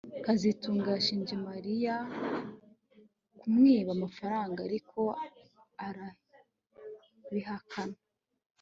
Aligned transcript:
kazitunga 0.25 0.87
yashinje 0.95 1.35
Mariya 1.47 1.95
kumwiba 3.39 3.89
amafaranga 3.97 4.59
ariko 4.67 4.99
arabihakana 5.87 7.97